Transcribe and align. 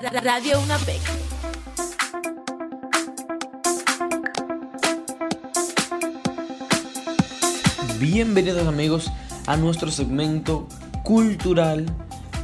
Radio 0.00 0.58
UNAPEC. 0.58 1.00
Bienvenidos 7.98 8.66
amigos 8.66 9.12
a 9.46 9.58
nuestro 9.58 9.90
segmento 9.90 10.66
cultural 11.02 11.84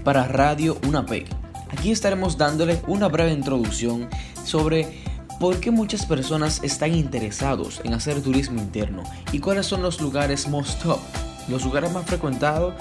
para 0.05 0.29
Radio 0.29 0.77
UNAPEC. 0.87 1.27
Aquí 1.71 1.91
estaremos 1.91 2.37
dándole 2.37 2.83
una 2.87 3.09
breve 3.09 3.33
introducción 3.33 4.11
sobre 4.45 5.03
por 5.41 5.59
qué 5.59 5.71
muchas 5.71 6.05
personas 6.05 6.63
están 6.63 6.95
interesados 6.95 7.81
en 7.83 7.95
hacer 7.95 8.23
turismo 8.23 8.61
interno 8.61 9.05
y 9.33 9.39
cuáles 9.39 9.65
son 9.65 9.81
los 9.81 10.03
lugares 10.03 10.49
most 10.49 10.83
top, 10.83 11.01
los 11.49 11.65
lugares 11.65 11.91
más 11.93 12.05
frecuentados 12.05 12.75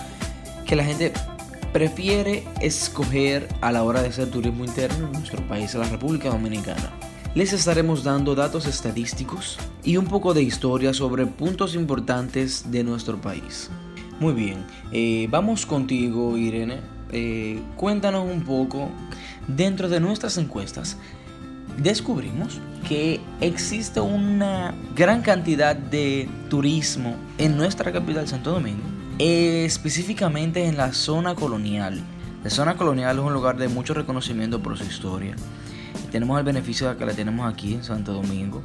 que 0.66 0.76
la 0.76 0.84
gente 0.84 1.14
prefiere 1.78 2.44
escoger 2.60 3.48
a 3.62 3.72
la 3.72 3.84
hora 3.84 4.02
de 4.02 4.08
hacer 4.08 4.32
turismo 4.32 4.66
interno 4.66 5.06
en 5.06 5.12
nuestro 5.12 5.48
país, 5.48 5.76
la 5.76 5.88
República 5.88 6.30
Dominicana. 6.30 6.92
Les 7.36 7.54
estaremos 7.54 8.04
dando 8.04 8.34
datos 8.34 8.66
estadísticos 8.66 9.60
y 9.84 9.98
un 9.98 10.06
poco 10.06 10.34
de 10.34 10.42
historia 10.42 10.92
sobre 10.92 11.28
puntos 11.28 11.76
importantes 11.76 12.72
de 12.72 12.84
nuestro 12.84 13.22
país. 13.22 13.70
Muy 14.20 14.34
bien, 14.34 14.66
eh, 14.92 15.28
vamos 15.30 15.68
contigo 15.68 16.36
Irene. 16.36 16.80
Eh, 17.12 17.62
cuéntanos 17.76 18.28
un 18.28 18.42
poco, 18.42 18.90
dentro 19.48 19.88
de 19.88 20.00
nuestras 20.00 20.40
encuestas, 20.40 20.98
descubrimos 21.78 22.60
que 22.90 23.22
existe 23.40 24.00
una 24.00 24.74
gran 24.96 25.22
cantidad 25.22 25.76
de 25.76 26.28
turismo 26.50 27.18
en 27.38 27.56
nuestra 27.56 27.92
capital 27.92 28.28
Santo 28.28 28.50
Domingo, 28.50 28.82
específicamente 29.20 30.66
en 30.66 30.78
la 30.78 30.94
zona 30.94 31.36
colonial. 31.36 32.02
La 32.44 32.50
zona 32.50 32.78
colonial 32.78 33.18
es 33.18 33.24
un 33.24 33.34
lugar 33.34 33.58
de 33.58 33.68
mucho 33.68 33.94
reconocimiento 33.94 34.62
por 34.62 34.78
su 34.78 34.84
historia. 34.84 35.36
tenemos 36.12 36.38
el 36.38 36.46
beneficio 36.46 36.88
de 36.90 36.96
que 36.96 37.06
la 37.06 37.14
tenemos 37.14 37.52
aquí 37.52 37.74
en 37.74 37.84
Santo 37.84 38.14
Domingo. 38.14 38.62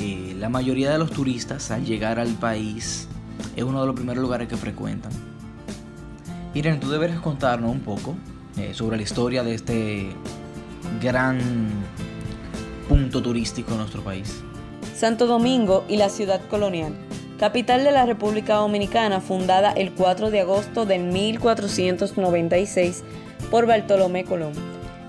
Eh, 0.00 0.34
la 0.38 0.48
mayoría 0.48 0.90
de 0.90 0.98
los 0.98 1.10
turistas 1.10 1.70
al 1.70 1.84
llegar 1.84 2.18
al 2.18 2.34
país 2.34 3.08
es 3.54 3.64
uno 3.64 3.80
de 3.80 3.86
los 3.86 3.94
primeros 3.94 4.22
lugares 4.22 4.48
que 4.48 4.56
frecuentan. 4.56 5.12
Miren, 6.54 6.80
tú 6.80 6.90
deberes 6.90 7.20
contarnos 7.20 7.70
un 7.70 7.80
poco 7.80 8.14
eh, 8.56 8.72
sobre 8.72 8.96
la 8.96 9.02
historia 9.02 9.42
de 9.42 9.54
este 9.54 10.08
gran 11.02 11.38
punto 12.88 13.22
turístico 13.22 13.72
en 13.72 13.78
nuestro 13.78 14.02
país. 14.02 14.42
Santo 14.94 15.26
Domingo 15.26 15.84
y 15.88 15.98
la 15.98 16.08
ciudad 16.08 16.40
colonial, 16.48 16.94
capital 17.38 17.84
de 17.84 17.92
la 17.92 18.06
República 18.06 18.54
Dominicana, 18.54 19.20
fundada 19.20 19.72
el 19.72 19.92
4 19.92 20.30
de 20.30 20.40
agosto 20.40 20.86
de 20.86 20.98
1496 20.98 23.04
por 23.50 23.66
Bartolomé 23.66 24.24
Colón, 24.24 24.52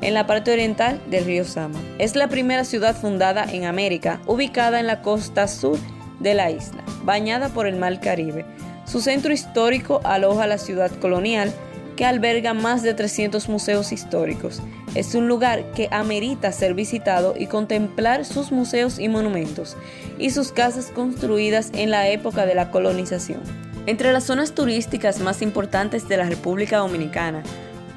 en 0.02 0.14
la 0.14 0.28
parte 0.28 0.52
oriental 0.52 1.00
del 1.10 1.26
río 1.26 1.46
Sama. 1.46 1.80
Es 1.98 2.16
la 2.16 2.28
primera 2.28 2.66
ciudad 2.66 2.96
fundada 2.96 3.46
en 3.46 3.66
América, 3.66 4.20
ubicada 4.26 4.80
en 4.80 4.88
la 4.88 5.02
costa 5.02 5.48
sur 5.48 5.78
de 6.20 6.34
la 6.34 6.52
isla, 6.52 6.84
bañada 7.04 7.50
por 7.50 7.68
el 7.68 7.78
Mar 7.78 8.00
Caribe. 8.00 8.46
Su 8.86 9.02
centro 9.02 9.34
histórico 9.34 10.02
aloja 10.04 10.48
la 10.48 10.58
ciudad 10.58 10.92
colonial, 10.92 11.54
que 11.98 12.06
alberga 12.06 12.54
más 12.54 12.84
de 12.84 12.94
300 12.94 13.50
museos 13.50 13.92
históricos. 13.92 14.62
Es 14.96 15.16
un 15.16 15.28
lugar 15.28 15.72
que 15.72 15.90
amerita 15.92 16.54
ser 16.54 16.74
visitado 16.74 17.34
y 17.38 17.48
contemplar 17.48 18.24
sus 18.24 18.54
museos 18.54 19.00
y 19.00 19.10
monumentos 19.10 19.76
y 20.18 20.30
sus 20.30 20.54
casas 20.54 20.92
construidas 20.96 21.72
en 21.74 21.92
la 21.92 22.08
época 22.08 22.46
de 22.46 22.56
la 22.56 22.72
colonización. 22.72 23.42
Entre 23.88 24.14
las 24.14 24.24
zonas 24.24 24.54
turísticas 24.54 25.20
más 25.20 25.42
importantes 25.42 26.08
de 26.08 26.18
la 26.18 26.30
República 26.30 26.78
Dominicana 26.78 27.44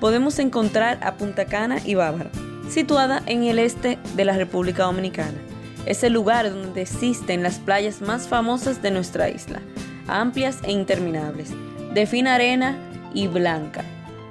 podemos 0.00 0.38
encontrar 0.38 0.98
a 1.02 1.14
Punta 1.14 1.44
Cana 1.44 1.78
y 1.84 1.94
Bávara, 1.94 2.30
situada 2.68 3.22
en 3.26 3.44
el 3.44 3.58
este 3.58 3.98
de 4.16 4.24
la 4.24 4.32
República 4.32 4.84
Dominicana. 4.84 5.38
Es 5.84 6.02
el 6.04 6.14
lugar 6.14 6.50
donde 6.50 6.82
existen 6.82 7.42
las 7.42 7.58
playas 7.58 8.00
más 8.00 8.28
famosas 8.28 8.82
de 8.82 8.90
nuestra 8.90 9.28
isla, 9.28 9.60
amplias 10.06 10.58
e 10.64 10.72
interminables, 10.72 11.50
de 11.92 12.06
fina 12.06 12.36
arena 12.36 12.78
y 13.12 13.26
blanca, 13.26 13.84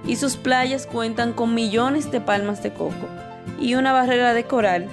y 0.05 0.15
sus 0.15 0.37
playas 0.37 0.87
cuentan 0.87 1.33
con 1.33 1.53
millones 1.53 2.11
de 2.11 2.21
palmas 2.21 2.63
de 2.63 2.73
coco 2.73 3.07
y 3.59 3.75
una 3.75 3.91
barrera 3.91 4.33
de 4.33 4.45
coral 4.45 4.87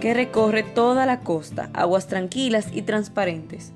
que 0.00 0.14
recorre 0.14 0.62
toda 0.62 1.06
la 1.06 1.20
costa, 1.20 1.70
aguas 1.74 2.06
tranquilas 2.06 2.68
y 2.72 2.82
transparentes. 2.82 3.72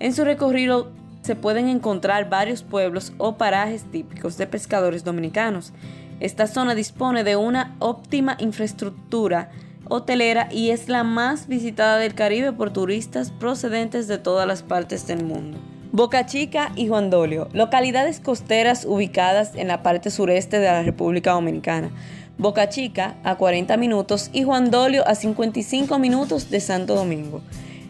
En 0.00 0.14
su 0.14 0.24
recorrido 0.24 0.90
se 1.22 1.36
pueden 1.36 1.68
encontrar 1.68 2.28
varios 2.28 2.62
pueblos 2.62 3.12
o 3.18 3.36
parajes 3.36 3.84
típicos 3.90 4.36
de 4.36 4.46
pescadores 4.46 5.04
dominicanos. 5.04 5.72
Esta 6.20 6.46
zona 6.46 6.74
dispone 6.74 7.24
de 7.24 7.36
una 7.36 7.74
óptima 7.78 8.36
infraestructura 8.38 9.50
hotelera 9.88 10.48
y 10.50 10.70
es 10.70 10.88
la 10.88 11.04
más 11.04 11.48
visitada 11.48 11.98
del 11.98 12.14
Caribe 12.14 12.52
por 12.52 12.72
turistas 12.72 13.30
procedentes 13.30 14.08
de 14.08 14.18
todas 14.18 14.46
las 14.46 14.62
partes 14.62 15.06
del 15.06 15.24
mundo. 15.24 15.58
Boca 15.94 16.26
Chica 16.26 16.72
y 16.74 16.88
Juan 16.88 17.08
Dolio, 17.08 17.48
localidades 17.52 18.18
costeras 18.18 18.84
ubicadas 18.84 19.52
en 19.54 19.68
la 19.68 19.84
parte 19.84 20.10
sureste 20.10 20.58
de 20.58 20.66
la 20.66 20.82
República 20.82 21.30
Dominicana. 21.30 21.92
Boca 22.36 22.68
Chica 22.68 23.14
a 23.22 23.36
40 23.36 23.76
minutos 23.76 24.28
y 24.32 24.42
Juan 24.42 24.72
Dolio 24.72 25.06
a 25.06 25.14
55 25.14 25.96
minutos 26.00 26.50
de 26.50 26.58
Santo 26.58 26.96
Domingo. 26.96 27.42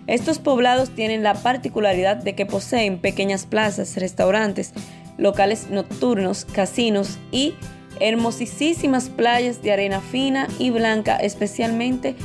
Estos 0.07 0.39
poblados 0.39 0.91
tienen 0.91 1.23
la 1.23 1.33
particularidad 1.33 2.17
de 2.17 2.35
que 2.35 2.45
poseen 2.45 2.99
pequeñas 2.99 3.47
plazas, 3.47 3.97
restaurantes, 3.97 4.75
locales 5.17 5.71
nocturnos, 5.71 6.45
casinos 6.45 7.17
y 7.33 7.55
hermosísimas 8.01 9.09
playas 9.09 9.63
de 9.63 9.73
arena 9.73 10.03
fina 10.03 10.47
y 10.59 10.69
blanca, 10.69 11.17
especialmente 11.17 12.17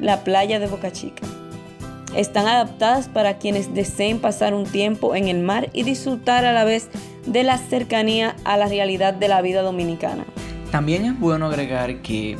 la 0.00 0.24
playa 0.24 0.58
de 0.58 0.68
Boca 0.68 0.92
Chica. 0.92 1.26
Están 2.16 2.46
adaptadas 2.48 3.08
para 3.08 3.36
quienes 3.36 3.74
deseen 3.74 4.20
pasar 4.20 4.54
un 4.54 4.64
tiempo 4.64 5.14
en 5.14 5.28
el 5.28 5.40
mar 5.40 5.68
y 5.74 5.82
disfrutar 5.82 6.46
a 6.46 6.52
la 6.54 6.64
vez 6.64 6.88
de 7.26 7.42
la 7.42 7.58
cercanía 7.58 8.34
a 8.44 8.56
la 8.56 8.68
realidad 8.68 9.12
de 9.12 9.28
la 9.28 9.42
vida 9.42 9.60
dominicana. 9.60 10.24
También 10.70 11.04
es 11.04 11.20
bueno 11.20 11.44
agregar 11.44 12.00
que 12.00 12.38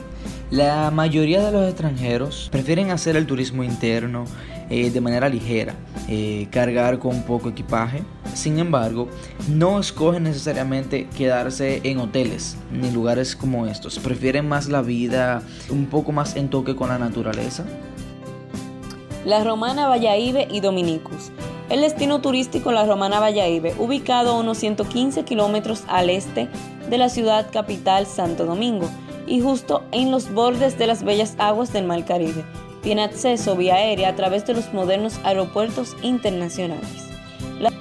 la 0.50 0.90
mayoría 0.90 1.44
de 1.44 1.52
los 1.52 1.68
extranjeros 1.68 2.48
prefieren 2.50 2.90
hacer 2.90 3.16
el 3.16 3.26
turismo 3.26 3.64
interno 3.64 4.24
eh, 4.70 4.90
de 4.90 5.00
manera 5.02 5.28
ligera, 5.28 5.74
eh, 6.08 6.48
cargar 6.50 6.98
con 6.98 7.22
poco 7.24 7.50
equipaje. 7.50 8.02
Sin 8.32 8.58
embargo, 8.58 9.10
no 9.50 9.78
escogen 9.78 10.22
necesariamente 10.22 11.06
quedarse 11.18 11.82
en 11.84 11.98
hoteles 11.98 12.56
ni 12.72 12.90
lugares 12.90 13.36
como 13.36 13.66
estos. 13.66 13.98
Prefieren 13.98 14.48
más 14.48 14.68
la 14.68 14.80
vida 14.80 15.42
un 15.68 15.84
poco 15.84 16.12
más 16.12 16.34
en 16.34 16.48
toque 16.48 16.74
con 16.74 16.88
la 16.88 16.98
naturaleza 16.98 17.66
la 19.26 19.42
Romana 19.42 19.88
Vallaíbe 19.88 20.46
y 20.48 20.60
Dominicus. 20.60 21.32
El 21.68 21.80
destino 21.80 22.20
turístico 22.20 22.70
La 22.70 22.86
Romana 22.86 23.18
Vallaíbe, 23.18 23.74
ubicado 23.76 24.30
a 24.30 24.38
unos 24.38 24.58
115 24.58 25.24
kilómetros 25.24 25.82
al 25.88 26.10
este 26.10 26.48
de 26.88 26.96
la 26.96 27.08
ciudad 27.08 27.50
capital 27.50 28.06
Santo 28.06 28.46
Domingo 28.46 28.88
y 29.26 29.40
justo 29.40 29.82
en 29.90 30.12
los 30.12 30.32
bordes 30.32 30.78
de 30.78 30.86
las 30.86 31.02
bellas 31.02 31.34
aguas 31.38 31.72
del 31.72 31.86
Mar 31.86 32.04
Caribe. 32.04 32.44
Tiene 32.82 33.02
acceso 33.02 33.56
vía 33.56 33.74
aérea 33.74 34.10
a 34.10 34.14
través 34.14 34.46
de 34.46 34.54
los 34.54 34.72
modernos 34.72 35.18
aeropuertos 35.24 35.96
internacionales. 36.02 37.08
La 37.58 37.72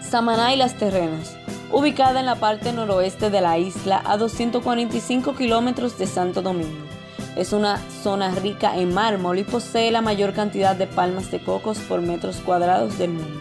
Samaná 0.00 0.54
y 0.54 0.56
las 0.56 0.78
Terrenas, 0.78 1.36
ubicada 1.70 2.20
en 2.20 2.26
la 2.26 2.36
parte 2.36 2.72
noroeste 2.72 3.28
de 3.28 3.42
la 3.42 3.58
isla 3.58 4.00
a 4.06 4.16
245 4.16 5.36
kilómetros 5.36 5.98
de 5.98 6.06
Santo 6.06 6.40
Domingo. 6.40 6.97
Es 7.38 7.52
una 7.52 7.78
zona 8.02 8.32
rica 8.34 8.76
en 8.76 8.92
mármol 8.92 9.38
y 9.38 9.44
posee 9.44 9.92
la 9.92 10.02
mayor 10.02 10.32
cantidad 10.32 10.74
de 10.74 10.88
palmas 10.88 11.30
de 11.30 11.40
cocos 11.40 11.78
por 11.78 12.02
metros 12.02 12.38
cuadrados 12.44 12.98
del 12.98 13.12
mundo. 13.12 13.38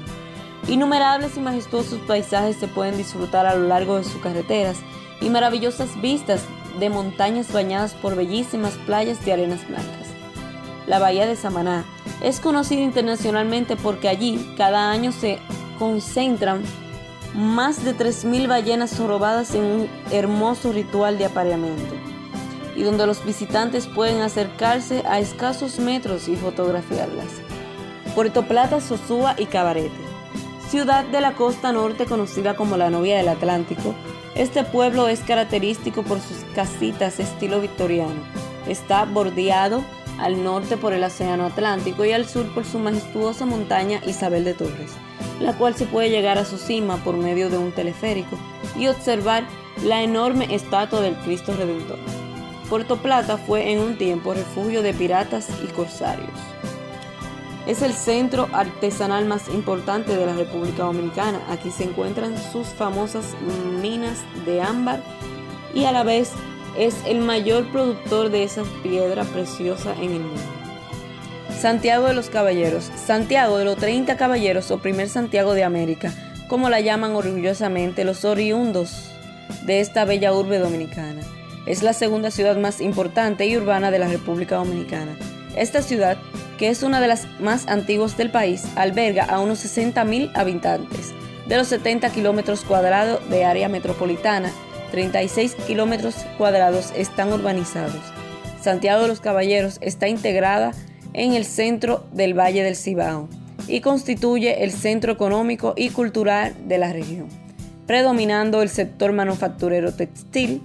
Innumerables 0.67 1.35
y 1.35 1.39
majestuosos 1.39 1.99
paisajes 2.01 2.57
se 2.57 2.67
pueden 2.67 2.95
disfrutar 2.95 3.47
a 3.47 3.55
lo 3.55 3.67
largo 3.67 3.97
de 3.97 4.03
sus 4.03 4.21
carreteras 4.21 4.77
y 5.19 5.31
maravillosas 5.31 5.99
vistas 5.99 6.43
de 6.79 6.91
montañas 6.91 7.51
bañadas 7.51 7.95
por 7.95 8.15
bellísimas 8.15 8.73
playas 8.85 9.25
de 9.25 9.33
arenas 9.33 9.67
blancas. 9.67 10.09
La 10.85 10.99
bahía 10.99 11.25
de 11.25 11.35
Samaná 11.35 11.83
es 12.21 12.39
conocida 12.39 12.81
internacionalmente 12.81 13.77
porque 13.77 14.09
allí 14.09 14.53
cada 14.57 14.91
año 14.91 15.11
se 15.11 15.39
concentran 15.79 16.61
más 17.33 17.83
de 17.83 17.95
3.000 17.95 18.47
ballenas 18.47 18.99
robadas 18.99 19.55
en 19.55 19.63
un 19.63 19.89
hermoso 20.11 20.71
ritual 20.71 21.17
de 21.17 21.25
apareamiento 21.25 22.06
y 22.77 22.83
donde 22.83 23.07
los 23.07 23.25
visitantes 23.25 23.87
pueden 23.87 24.21
acercarse 24.21 25.03
a 25.07 25.19
escasos 25.19 25.79
metros 25.79 26.27
y 26.27 26.35
fotografiarlas. 26.35 27.41
Puerto 28.13 28.47
Plata, 28.47 28.79
Sosúa 28.79 29.35
y 29.37 29.47
Cabarete. 29.47 30.07
Ciudad 30.69 31.03
de 31.05 31.19
la 31.19 31.33
costa 31.33 31.71
norte 31.71 32.05
conocida 32.05 32.55
como 32.55 32.77
la 32.77 32.89
novia 32.89 33.17
del 33.17 33.29
Atlántico, 33.29 33.95
este 34.35 34.63
pueblo 34.63 35.07
es 35.07 35.21
característico 35.21 36.03
por 36.03 36.19
sus 36.19 36.37
casitas 36.53 37.19
estilo 37.19 37.59
victoriano. 37.59 38.21
Está 38.67 39.05
bordeado 39.05 39.83
al 40.19 40.43
norte 40.43 40.77
por 40.77 40.93
el 40.93 41.03
Océano 41.03 41.45
Atlántico 41.45 42.05
y 42.05 42.11
al 42.11 42.27
sur 42.27 42.53
por 42.53 42.65
su 42.65 42.77
majestuosa 42.77 43.45
montaña 43.45 44.01
Isabel 44.05 44.43
de 44.43 44.53
Torres, 44.53 44.91
la 45.39 45.53
cual 45.53 45.75
se 45.75 45.85
puede 45.85 46.11
llegar 46.11 46.37
a 46.37 46.45
su 46.45 46.57
cima 46.57 46.97
por 46.97 47.17
medio 47.17 47.49
de 47.49 47.57
un 47.57 47.71
teleférico 47.71 48.37
y 48.77 48.87
observar 48.87 49.43
la 49.83 50.03
enorme 50.03 50.53
estatua 50.53 51.01
del 51.01 51.15
Cristo 51.15 51.55
Redentor. 51.55 52.16
Puerto 52.69 52.97
Plata 52.97 53.37
fue 53.37 53.71
en 53.71 53.79
un 53.79 53.97
tiempo 53.97 54.33
refugio 54.33 54.81
de 54.81 54.93
piratas 54.93 55.47
y 55.63 55.67
corsarios. 55.67 56.29
Es 57.65 57.81
el 57.81 57.93
centro 57.93 58.49
artesanal 58.51 59.25
más 59.25 59.47
importante 59.47 60.15
de 60.15 60.25
la 60.25 60.33
República 60.33 60.83
Dominicana. 60.83 61.39
Aquí 61.49 61.71
se 61.71 61.85
encuentran 61.85 62.35
sus 62.51 62.67
famosas 62.67 63.35
minas 63.81 64.19
de 64.45 64.61
ámbar 64.61 65.01
y 65.73 65.85
a 65.85 65.93
la 65.93 66.03
vez 66.03 66.31
es 66.77 66.95
el 67.05 67.19
mayor 67.19 67.71
productor 67.71 68.29
de 68.29 68.43
esa 68.43 68.63
piedra 68.83 69.23
preciosa 69.23 69.93
en 69.95 70.11
el 70.11 70.19
mundo. 70.21 70.41
Santiago 71.57 72.07
de 72.07 72.13
los 72.13 72.29
Caballeros. 72.29 72.91
Santiago 72.95 73.57
de 73.57 73.65
los 73.65 73.77
30 73.77 74.15
Caballeros 74.17 74.71
o 74.71 74.79
primer 74.79 75.09
Santiago 75.09 75.53
de 75.53 75.63
América, 75.63 76.13
como 76.49 76.69
la 76.69 76.81
llaman 76.81 77.15
orgullosamente 77.15 78.03
los 78.03 78.25
oriundos 78.25 79.09
de 79.65 79.79
esta 79.79 80.05
bella 80.05 80.33
urbe 80.33 80.59
dominicana. 80.59 81.21
Es 81.67 81.83
la 81.83 81.91
segunda 81.91 82.31
ciudad 82.31 82.55
más 82.55 82.79
importante 82.79 83.45
y 83.45 83.57
urbana 83.57 83.91
de 83.91 83.99
la 83.99 84.07
República 84.07 84.55
Dominicana. 84.55 85.17
Esta 85.57 85.81
ciudad, 85.81 86.17
que 86.57 86.69
es 86.69 86.81
una 86.81 87.01
de 87.01 87.09
las 87.09 87.27
más 87.41 87.67
antiguas 87.67 88.15
del 88.15 88.31
país, 88.31 88.63
alberga 88.77 89.25
a 89.25 89.41
unos 89.41 89.65
60.000 89.65 90.31
habitantes. 90.33 91.13
De 91.45 91.57
los 91.57 91.67
70 91.67 92.09
kilómetros 92.11 92.63
cuadrados 92.63 93.19
de 93.29 93.43
área 93.43 93.67
metropolitana, 93.67 94.49
36 94.91 95.55
kilómetros 95.67 96.15
cuadrados 96.37 96.93
están 96.95 97.33
urbanizados. 97.33 98.01
Santiago 98.61 99.01
de 99.01 99.09
los 99.09 99.19
Caballeros 99.19 99.77
está 99.81 100.07
integrada 100.07 100.71
en 101.11 101.33
el 101.33 101.43
centro 101.43 102.05
del 102.13 102.33
Valle 102.33 102.63
del 102.63 102.77
Cibao 102.77 103.27
y 103.67 103.81
constituye 103.81 104.63
el 104.63 104.71
centro 104.71 105.11
económico 105.11 105.73
y 105.75 105.89
cultural 105.89 106.53
de 106.65 106.77
la 106.77 106.93
región, 106.93 107.27
predominando 107.85 108.61
el 108.61 108.69
sector 108.69 109.11
manufacturero 109.11 109.93
textil, 109.93 110.61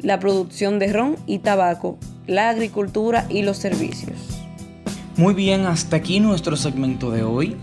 la 0.00 0.18
producción 0.18 0.78
de 0.78 0.92
ron 0.92 1.16
y 1.26 1.38
tabaco, 1.38 1.98
la 2.26 2.50
agricultura 2.50 3.26
y 3.28 3.42
los 3.42 3.56
servicios. 3.56 4.16
Muy 5.16 5.34
bien, 5.34 5.66
hasta 5.66 5.96
aquí 5.96 6.20
nuestro 6.20 6.56
segmento 6.56 7.10
de 7.10 7.22
hoy. 7.22 7.56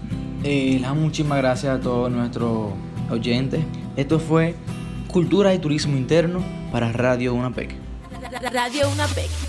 Eh, 0.43 0.81
muchísimas 0.95 1.37
gracias 1.37 1.79
a 1.79 1.81
todos 1.81 2.11
nuestros 2.11 2.73
oyentes. 3.09 3.61
Esto 3.95 4.19
fue 4.19 4.55
Cultura 5.07 5.53
y 5.53 5.59
Turismo 5.59 5.95
Interno 5.95 6.43
para 6.71 6.91
Radio 6.91 7.33
UNAPEC. 7.33 7.75
Radio 8.51 8.89
UNAPEC 8.91 9.44